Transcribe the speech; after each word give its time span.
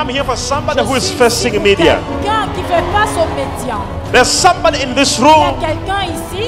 I'm 0.00 0.08
here 0.08 0.24
for 0.24 0.34
somebody 0.34 0.82
who 0.82 0.94
is 0.94 1.12
facing 1.12 1.62
Midian. 1.62 2.00
Quelqu'un 2.22 2.48
qui 2.54 2.62
fait 2.62 2.82
face 2.90 3.16
aux 3.20 3.28
médias. 3.36 3.84
There's 4.10 4.30
somebody 4.30 4.82
in 4.82 4.94
this 4.94 5.18
Il 5.18 5.24
y 5.24 5.28
a 5.28 5.30
room 5.30 5.60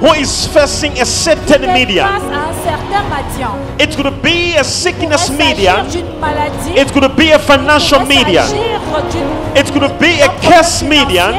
who 0.00 0.14
is 0.14 0.46
facing 0.46 0.98
a 0.98 1.04
certain 1.04 1.70
Midian. 1.74 2.06
face 2.06 2.22
à 2.32 2.38
un. 2.38 2.54
It 3.78 3.96
could 3.96 4.22
be 4.22 4.56
a 4.58 4.64
sickness 4.64 5.28
Midian. 5.28 5.84
s'agir 5.84 6.02
d'une 6.04 6.18
maladie. 6.20 6.74
It 6.74 6.90
could 6.92 7.14
be 7.16 7.32
a 7.32 7.38
financial 7.38 8.00
Midian. 8.06 8.46
It 9.54 9.70
could 9.72 9.98
be 9.98 10.22
a 10.22 10.28
curse 10.40 10.82
Midian. 10.82 11.34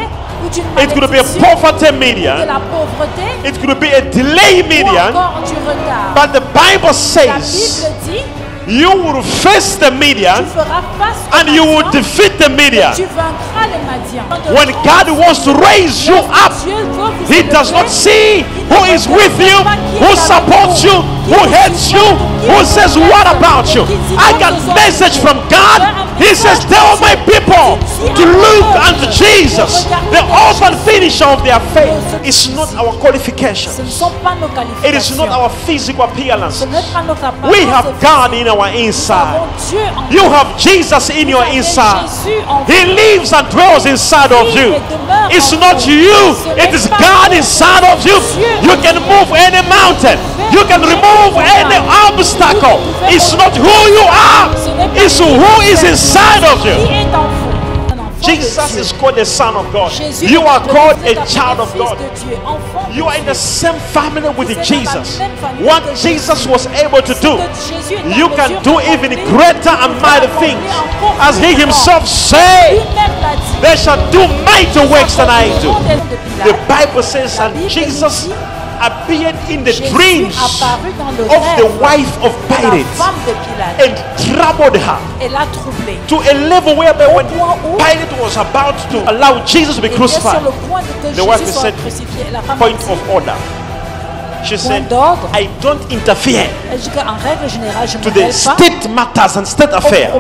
It 0.78 0.94
could 0.94 1.10
be 1.10 1.18
a 1.18 1.24
poverty 1.24 1.92
Midian. 1.92 2.48
It 3.44 3.60
could 3.60 3.80
be 3.80 3.90
a 3.90 4.02
delay 4.12 4.62
Midian. 4.62 5.10
encore 5.10 5.42
du 5.44 5.56
retard. 5.56 6.14
But 6.14 6.34
the 6.34 6.42
Bible 6.54 6.94
says 6.94 7.84
you 8.68 8.90
will 8.90 9.22
face 9.22 9.76
the 9.78 9.92
Midian 9.92 10.46
feras 10.46 10.84
face 10.98 11.22
aux 11.32 11.38
and 11.38 11.50
you 11.50 11.64
will 11.64 11.90
defeat 11.92 12.38
the 12.38 12.50
Midian. 12.50 12.94
tu 12.96 13.04
vaincras 13.04 13.68
les 13.68 13.82
médians. 13.86 14.26
When 14.54 14.70
God 14.84 15.10
wants 15.18 15.44
to 15.46 15.54
raise 15.54 16.08
you 16.08 16.16
up, 16.16 16.54
Dieu 16.64 16.74
veut 16.74 17.12
vous 17.12 17.34
He 17.34 17.44
does 17.44 17.72
not 17.72 17.90
see 17.90 18.44
who 18.70 18.80
is 18.94 19.08
with 19.08 19.38
you, 19.40 19.58
who 20.00 20.16
supports 20.16 20.84
you, 20.84 20.96
who 21.30 21.40
hates 21.50 21.92
you, 21.92 22.06
who 22.50 22.64
says, 22.66 22.98
What 22.98 23.28
about 23.28 23.74
you? 23.74 23.84
I 24.18 24.34
got 24.40 24.54
a 24.54 24.74
message 24.74 25.18
from 25.20 25.38
God. 25.50 25.82
He 26.18 26.34
says, 26.34 26.64
Tell 26.66 26.98
my 27.02 27.16
people 27.26 27.78
to 28.16 28.24
look 28.26 28.68
unto 28.88 29.06
Jesus, 29.12 29.25
the 30.12 30.22
author 30.32 30.66
and 30.66 30.78
finisher 30.80 31.26
of 31.26 31.44
their 31.44 31.60
faith. 31.74 32.26
is 32.26 32.50
not 32.56 32.74
our 32.76 32.94
qualifications, 33.00 33.78
ne 33.80 33.90
sont 33.90 34.12
pas 34.24 34.36
nos 34.36 34.48
it 34.84 34.96
is 34.96 35.18
not 35.18 35.30
our 35.30 35.50
physical 35.66 36.04
appearance. 36.06 36.60
Ce 36.60 36.66
n'est 36.66 36.82
pas 36.94 37.02
notre 37.04 37.26
apparence. 37.26 37.52
We 37.52 37.66
have 37.66 37.86
God 38.02 38.34
in 38.34 38.48
our 38.48 38.68
inside. 38.76 39.36
avons 39.36 39.48
Dieu 39.70 39.80
en 39.80 40.12
You 40.12 40.24
have 40.32 40.58
Jesus 40.58 41.10
in 41.10 41.30
your 41.30 41.44
inside. 41.54 42.08
Jésus 42.24 42.42
en 42.48 42.64
vous. 42.64 42.72
He 42.72 42.86
lives 42.86 43.34
and 43.34 43.48
dwells 43.50 43.86
inside 43.86 44.32
of 44.32 44.48
you. 44.56 44.76
It's 45.30 45.52
not 45.52 45.86
you, 45.86 46.36
it 46.58 46.74
is 46.74 46.88
God 46.88 47.34
inside 47.34 47.84
of 47.84 48.06
you. 48.06 48.18
You 48.62 48.76
can 48.82 49.02
move 49.04 49.30
any 49.36 49.62
mountain, 49.68 50.18
you 50.52 50.64
can 50.66 50.82
remove 50.82 51.34
any 51.38 51.78
obstacle. 52.08 52.80
It's 53.10 53.34
not 53.34 53.56
who 53.58 53.78
you 53.92 54.06
are, 54.06 54.50
it's 54.96 55.20
who 55.20 55.62
is 55.66 55.84
inside 55.84 56.44
of 56.44 56.64
you. 56.66 56.78
Jesus 58.26 58.76
is 58.78 58.92
called 58.94 59.16
the 59.16 59.26
Son 59.26 59.56
of 59.56 59.72
God. 59.72 59.92
Jésus 59.92 60.30
You 60.30 60.42
are 60.42 60.60
called 60.60 60.98
a 61.06 61.16
child 61.26 61.60
of 61.60 61.74
God. 61.78 61.98
de 61.98 62.10
Dieu, 62.20 62.38
enfant 62.46 62.90
de 62.90 62.96
You 62.98 63.06
are 63.08 63.18
in 63.18 63.26
the 63.26 63.34
same 63.36 63.80
family 63.94 64.30
with 64.38 64.50
Vous 64.50 64.58
êtes 64.58 64.58
dans 64.58 64.94
la 64.94 65.04
Jesus. 65.04 65.20
What 65.62 65.84
Jesus 65.96 66.48
was 66.48 66.68
able 66.68 67.02
to 67.02 67.14
do, 67.22 67.38
Que 67.38 67.76
Jésus 67.76 67.94
est 67.96 68.14
en 68.14 68.18
you 68.18 68.30
can 68.36 68.62
do 68.64 68.80
even 68.82 69.12
greater 69.30 69.70
and 69.84 70.00
mighty 70.02 70.28
things. 70.40 70.60
As 71.20 71.38
He 71.38 71.54
Himself 71.54 72.08
said, 72.08 72.74
Lui-même 72.74 73.12
l'a 73.22 73.36
dit. 73.36 73.62
they 73.62 73.76
shall 73.78 74.00
do 74.12 74.20
mighty 74.44 74.80
works 74.92 75.16
than 75.16 75.30
I 75.30 75.48
do. 75.62 75.72
The 76.44 76.52
The 76.52 76.54
Bible 76.68 77.04
says, 77.04 77.40
and 77.40 77.54
Jesus 77.70 78.30
appeared 78.86 79.36
in 79.50 79.64
the 79.64 79.72
Jésus 79.72 79.92
dreams 79.92 80.36
of 80.38 81.42
the 81.58 81.70
wife 81.82 82.14
of 82.22 82.32
Pilate 82.48 82.86
and 83.82 83.94
troubled 84.30 84.78
her 84.78 85.00
to 86.08 86.16
a 86.16 86.34
level 86.50 86.76
whereby 86.78 87.08
when 87.08 87.26
Pilate 87.78 88.14
was 88.22 88.38
about 88.38 88.78
to 88.92 88.98
allow 89.10 89.44
Jesus 89.46 89.76
to 89.76 89.82
be 89.82 89.88
Elle 89.88 89.94
était 89.94 90.08
sur 90.08 90.20
crucified, 90.22 90.44
le 90.44 90.52
point 90.68 90.82
de 90.82 91.10
que 91.10 91.16
The 91.16 91.26
wife 91.26 91.46
said, 91.46 91.74
crucifié. 91.78 92.26
La 92.32 92.42
femme 92.42 92.58
point 92.58 92.92
of 92.92 93.10
order. 93.10 93.65
She 94.46 94.58
said, 94.58 94.88
d'ordre. 94.90 95.28
I 95.34 95.50
don't 95.62 95.82
interfere 95.92 96.46
elle 96.72 96.80
règle 96.80 97.50
générale, 97.50 97.88
je 97.88 97.98
to 97.98 98.12
the 98.12 98.32
state 98.32 98.90
matters 98.90 99.38
and 99.38 99.46
state 99.46 99.74
affairs, 99.74 100.12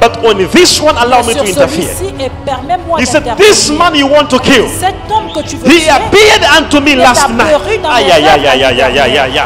but 0.00 0.16
on 0.24 0.38
this 0.50 0.80
one, 0.80 0.96
allow 0.98 1.22
me 1.22 1.34
to 1.34 1.44
interfere. 1.44 1.84
celui-ci, 1.84 2.14
et 2.24 2.30
permets-moi 2.44 3.00
He 3.00 3.06
said. 3.06 3.22
This 3.36 3.70
man 3.70 3.94
you 3.94 4.08
want 4.08 4.26
to 4.30 4.38
kill, 4.40 4.66
Cet 4.68 4.94
homme 5.10 5.32
que 5.32 5.42
tu 5.42 5.56
veux 5.56 5.68
he 5.70 5.88
appeared 5.88 6.44
unto 6.58 6.80
me 6.80 6.96
last 6.96 7.28
night. 7.30 7.52
dans 7.82 7.90
Ay, 7.90 8.04
mes 8.04 8.10
ay, 8.12 8.22
rêves 8.22 8.26
ay, 8.26 8.46
ay, 8.46 8.58
la 8.58 8.66
ay, 8.68 8.82
ay, 8.82 9.18
ay, 9.18 9.38
ay, 9.38 9.42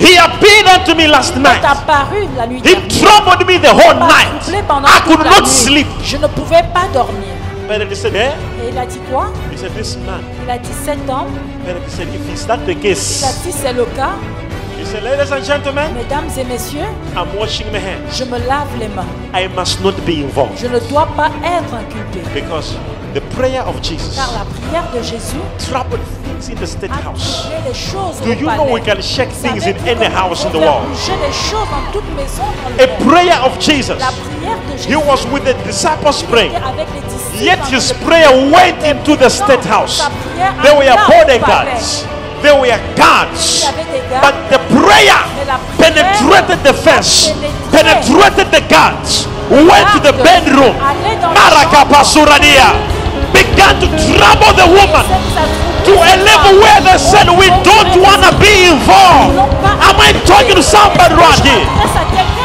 He 0.00 0.16
appeared 0.16 0.66
unto 0.80 0.94
me 0.94 1.06
last 1.08 1.34
night. 1.36 1.64
apparu 1.64 2.28
la 2.36 2.46
nuit 2.46 2.62
He 2.64 2.74
troubled 3.00 3.46
me 3.46 3.58
the 3.58 3.72
whole 3.72 3.94
night. 3.98 4.46
I 4.84 5.00
could 5.04 5.24
not 5.24 5.46
sleep. 5.46 5.86
Je 6.04 6.16
ne 6.18 6.26
pouvais 6.28 6.62
pas 6.72 6.86
dormir. 6.92 7.37
But 7.68 7.82
he 7.86 7.94
said? 7.94 8.14
Et 8.14 8.70
il 8.70 8.78
a 8.78 8.86
dit 8.86 8.98
quoi? 9.10 9.26
Il 9.52 10.50
a 10.50 10.58
dit 10.58 10.68
cet 10.84 10.98
homme. 11.08 11.28
But 11.66 11.76
he 11.84 11.90
said, 11.90 12.08
if 12.14 12.32
is 12.34 12.46
that 12.46 12.58
the 12.64 12.70
Il 12.72 12.80
a 12.80 12.94
dit 12.94 13.52
c'est 13.52 13.72
le 13.74 13.84
cas. 13.94 14.12
ladies 15.02 15.30
and 15.30 15.44
gentlemen, 15.44 15.92
Mesdames 15.94 16.30
et 16.38 16.44
messieurs, 16.44 16.88
I'm 17.14 17.28
washing 17.38 17.66
my 17.70 17.78
hands. 17.78 18.16
je 18.16 18.24
me 18.24 18.38
lave 18.48 18.68
les 18.80 18.88
mains. 18.88 19.04
I 19.34 19.48
must 19.54 19.82
not 19.82 19.92
be 20.06 20.22
involved 20.24 20.58
Je 20.58 20.66
ne 20.66 20.78
dois 20.88 21.06
pas 21.14 21.28
être 21.44 21.74
inculpé. 21.74 22.20
because 22.32 22.74
the 23.12 23.20
prayer 23.36 23.62
of 23.66 23.82
Jesus 23.82 24.16
Car 24.16 24.30
la 24.32 24.44
prière 24.46 24.84
de 24.94 25.02
Jésus 25.02 25.36
troubled 25.58 26.00
things 26.24 26.48
in 26.50 26.54
the 26.58 26.66
state 26.66 26.90
house. 27.04 27.48
les 27.66 27.74
choses 27.74 28.20
Do 28.24 28.30
you 28.32 28.46
palais. 28.46 28.56
know 28.56 28.72
we 28.72 28.80
can 28.80 29.00
shake 29.02 29.30
things 29.30 29.66
in 29.66 29.76
any 29.86 30.06
house 30.06 30.44
in 30.46 30.52
the 30.52 30.58
world? 30.58 30.88
bouger 30.88 31.12
les 31.20 31.32
choses 31.34 31.68
dans 31.68 31.92
toute 31.92 32.08
maison 32.16 32.44
dans 32.64 32.70
le 32.76 32.82
A 32.82 32.86
prayer 33.04 33.36
of 33.44 33.58
Jesus. 33.60 33.94
La 33.98 34.06
prière 34.08 34.12
de 34.12 34.16
Jésus 34.16 34.27
He 34.86 34.96
was 34.96 35.26
with 35.26 35.44
the 35.44 35.54
disciples 35.64 36.22
praying. 36.24 36.54
avec 36.56 36.88
les 36.94 37.00
disciples. 37.00 37.42
Yet 37.42 37.60
his 37.68 37.92
prayer 38.04 38.30
went 38.50 38.82
into 38.84 39.16
the 39.16 39.28
state 39.28 39.64
house. 39.64 40.02
There 40.62 40.74
were 40.76 40.96
bodyguards. 41.08 42.04
There 42.42 42.54
were 42.54 42.78
guards. 42.96 43.66
But 44.22 44.34
the 44.48 44.58
prayer 44.70 45.20
penetrated 45.76 46.62
the 46.62 46.72
fence, 46.72 47.30
penetrated 47.70 48.48
the 48.54 48.62
guards, 48.70 49.26
went 49.50 49.86
to 49.92 50.00
the 50.00 50.14
bedroom. 50.22 50.74
Marakapasuradia 51.34 52.72
began 53.34 53.74
to 53.82 53.88
trouble 54.14 54.52
the 54.54 54.66
woman 54.70 55.04
to 55.84 55.92
a 55.92 56.14
level 56.22 56.60
where 56.62 56.80
they 56.84 56.98
said, 56.98 57.26
We 57.28 57.48
don't 57.64 58.00
want 58.00 58.22
to 58.22 58.32
be 58.38 58.70
involved. 58.70 59.34
Am 59.82 59.96
I 59.98 60.12
talking 60.24 60.56
to 60.56 60.62
somebody 60.62 61.14
right 61.14 61.40
here? 61.42 62.37